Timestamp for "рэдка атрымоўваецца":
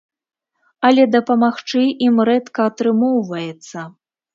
2.33-3.91